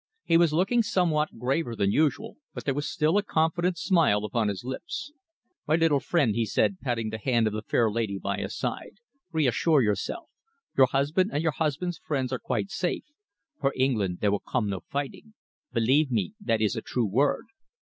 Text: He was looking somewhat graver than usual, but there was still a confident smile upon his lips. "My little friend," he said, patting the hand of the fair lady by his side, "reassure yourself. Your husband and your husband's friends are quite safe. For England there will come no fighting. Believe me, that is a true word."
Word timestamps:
He 0.23 0.35
was 0.35 0.51
looking 0.51 0.81
somewhat 0.81 1.37
graver 1.37 1.75
than 1.75 1.91
usual, 1.91 2.37
but 2.55 2.65
there 2.65 2.73
was 2.73 2.89
still 2.89 3.19
a 3.19 3.21
confident 3.23 3.77
smile 3.77 4.25
upon 4.25 4.47
his 4.47 4.63
lips. 4.63 5.11
"My 5.67 5.75
little 5.75 5.99
friend," 5.99 6.33
he 6.33 6.43
said, 6.43 6.79
patting 6.79 7.11
the 7.11 7.19
hand 7.19 7.45
of 7.45 7.53
the 7.53 7.61
fair 7.61 7.87
lady 7.91 8.17
by 8.17 8.37
his 8.39 8.57
side, 8.57 8.93
"reassure 9.31 9.79
yourself. 9.83 10.27
Your 10.75 10.87
husband 10.87 11.29
and 11.31 11.43
your 11.43 11.51
husband's 11.51 11.99
friends 11.99 12.33
are 12.33 12.39
quite 12.39 12.71
safe. 12.71 13.05
For 13.59 13.71
England 13.75 14.21
there 14.21 14.31
will 14.31 14.39
come 14.39 14.71
no 14.71 14.79
fighting. 14.79 15.35
Believe 15.71 16.09
me, 16.09 16.33
that 16.41 16.61
is 16.61 16.75
a 16.75 16.81
true 16.81 17.05
word." 17.05 17.45